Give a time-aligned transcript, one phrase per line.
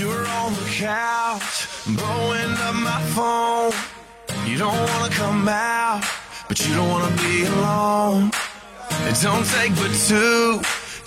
[0.00, 3.70] You're on the couch, blowing up my phone.
[4.48, 6.02] You don't wanna come out,
[6.48, 8.30] but you don't wanna be alone.
[9.08, 10.62] It don't take but two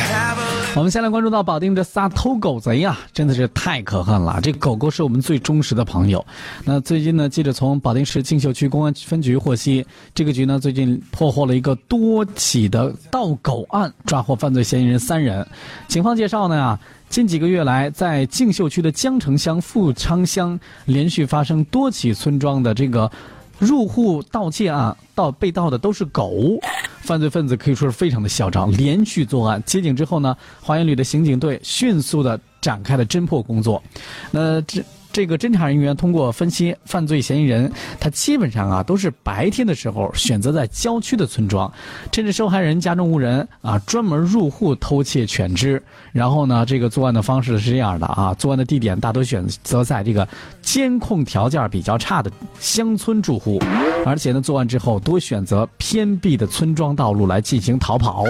[0.76, 4.40] 我们先来关注到保定这仨偷狗贼呀、真的是太可恨了。
[4.42, 6.24] 这狗狗是我们最忠实的朋友。
[6.64, 15.46] 那最近呢，记者从保定市锦绣区公安分局获悉，这个局呢最近破获了一个多起的盗狗案，抓获犯罪嫌疑人三人。
[15.86, 16.80] 警方介绍呢啊。
[17.10, 23.08] 近几个月来，在锦绣区的江城乡、富昌乡连续发生多起村庄的这个
[23.56, 26.58] 入户盗窃案，盗被盗的都是狗。
[27.04, 29.62] 犯罪分子可以说是非常的嚣张，连续作案。
[29.64, 33.82] 接警之后呢，花园旅的刑警队迅速的展开了侦破工作。
[34.30, 34.82] 那这。
[35.14, 41.72] 这个侦查人员通过分析，犯罪嫌疑人他基本上啊都是白天的时候选择在郊区的村庄，
[42.10, 45.80] 趁着受害人家中无人啊，专门入户偷窃犬只。
[46.10, 50.26] 然后呢，这个作案的方式是这样的啊，作案的地点大多选择在这个
[50.60, 53.62] 监控条件比较差的乡村住户，
[54.04, 58.24] 而且呢，作案之后多选择偏僻的村庄道路来进行逃跑。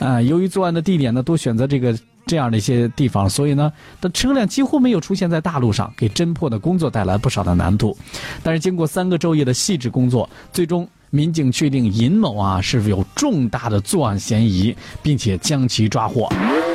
[0.00, 1.96] 啊，由于作案的地点呢，多选择这个。
[2.26, 7.94] 这样的一些地方，所以呢，的车辆几乎没有出现在大路上，给侦破的工作带来不少的难度。
[8.42, 16.26] 但是经过三个昼夜的细致工作，最终民警确定尹某啊是有重大的作案嫌疑，并且将其抓获。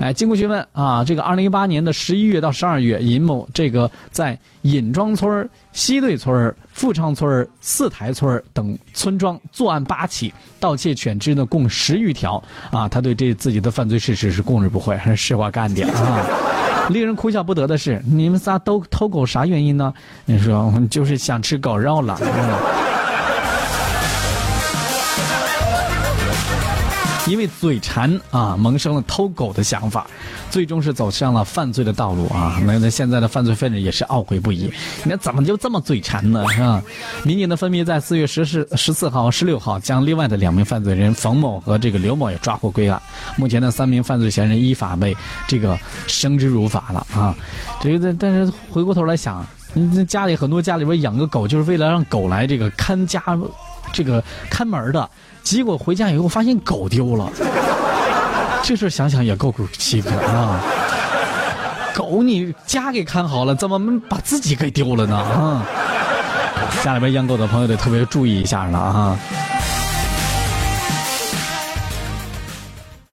[0.00, 12.88] 哎，经过询问啊，这个二零一八年的十一月到十二月，尹某这个在尹庄村、西队村、富昌村、四台村等村庄作案八起，盗窃犬只呢共十余条啊。
[12.88, 16.26] 他对这自己的犯罪事实是供认不讳，还是实话干的啊。
[16.88, 19.92] 令人哭笑不得的是，你们仨都偷狗啥原因呢？
[20.24, 22.18] 你说就是想吃狗肉了。
[22.22, 22.89] 嗯
[27.30, 30.04] 因为嘴馋啊，萌生了偷狗的想法，
[30.50, 32.60] 最终是走上了犯罪的道路啊。
[32.64, 34.68] 那那现在的犯罪分子也是懊悔不已。
[35.04, 36.44] 你看怎么就这么嘴馋呢？
[36.48, 36.82] 是吧？
[37.22, 43.00] 民警呢分别在四月十四、十四号、十六号将另外的两名犯罪人冯某和这个刘某也抓获归案。
[43.36, 45.16] 目前呢，三名犯罪嫌疑人依法被
[45.46, 45.78] 这个
[46.08, 47.32] 绳之如法了啊。
[47.80, 53.22] 这个但是回过头来想，你家里很多家里边养个狗，就是为了让狗来这个看家，
[53.92, 55.08] 这个看门的。
[55.42, 57.30] 结果回家以后发现狗丢了，
[58.62, 60.60] 这事想想也够气愤啊！
[61.94, 65.16] 狗你家给看好了，怎么把自己给丢了呢？
[65.16, 65.64] 啊！
[66.84, 69.18] 家里边养狗的朋友得特别注意一下了啊！